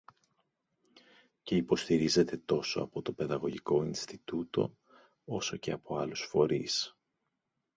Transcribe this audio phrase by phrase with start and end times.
[1.43, 4.77] και υποστηρίζεται τόσο από το Παιδαγωγικό Ινστιτούτο,
[5.25, 6.95] όσο και από άλλους φορείς